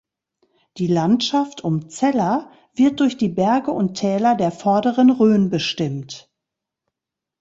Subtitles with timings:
[0.77, 6.27] Die Landschaft um Zella wird durch die Berge und Täler der Vorderen Rhön bestimmt.